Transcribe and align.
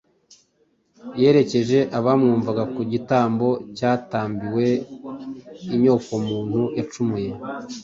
Yerekeje 1.21 1.79
abamwumvaga 1.97 2.63
ku 2.73 2.81
gitambo 2.91 3.47
cyatambiwe 3.77 4.65
inyokomuntu 5.75 6.61
yacumuye. 6.77 7.29